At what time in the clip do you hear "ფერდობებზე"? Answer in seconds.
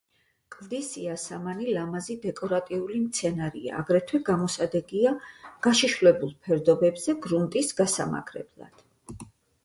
6.47-7.15